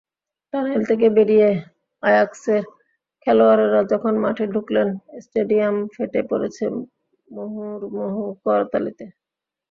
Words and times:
Tunnel 0.53 0.81
থেকে 0.89 1.07
বেরিয়ে 1.17 1.49
আয়াক্সের 2.03 2.63
খেলোয়াড়েরা 3.27 3.81
যখন 3.91 4.13
মাঠে 4.23 4.45
ঢুকলেন, 4.53 4.87
স্টেডিয়াম 5.25 5.75
ফেটে 5.93 6.21
পড়েছে 6.29 6.63
মুহুর্মুহু 7.27 8.23
করতালিতে। 8.45 9.05